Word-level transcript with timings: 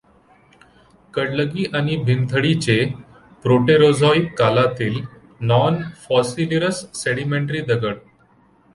कलडगी 1.13 1.65
आणि 1.73 1.95
भीमथडीचे 1.97 2.77
प्रोटेरोझॉइक 3.45 4.33
कालातील 4.39 4.99
नॉन 5.41 5.81
फॉसिलिेरस 6.09 6.85
सेडिमेंटरी 6.95 7.61
दगड 7.67 7.97